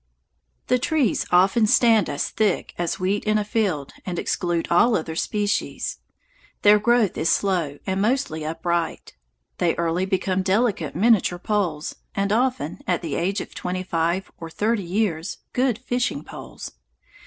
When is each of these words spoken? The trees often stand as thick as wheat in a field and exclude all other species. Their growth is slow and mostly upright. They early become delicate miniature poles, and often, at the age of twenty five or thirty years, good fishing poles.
The 0.65 0.79
trees 0.79 1.27
often 1.29 1.67
stand 1.67 2.09
as 2.09 2.31
thick 2.31 2.73
as 2.75 2.99
wheat 2.99 3.23
in 3.25 3.37
a 3.37 3.43
field 3.45 3.93
and 4.03 4.17
exclude 4.17 4.67
all 4.71 4.95
other 4.97 5.15
species. 5.15 5.99
Their 6.63 6.79
growth 6.79 7.19
is 7.19 7.29
slow 7.29 7.77
and 7.85 8.01
mostly 8.01 8.43
upright. 8.43 9.13
They 9.59 9.75
early 9.75 10.07
become 10.07 10.41
delicate 10.41 10.95
miniature 10.95 11.37
poles, 11.37 11.97
and 12.15 12.31
often, 12.33 12.81
at 12.87 13.03
the 13.03 13.13
age 13.13 13.41
of 13.41 13.53
twenty 13.53 13.83
five 13.83 14.31
or 14.39 14.49
thirty 14.49 14.81
years, 14.83 15.37
good 15.53 15.77
fishing 15.77 16.23
poles. 16.23 16.71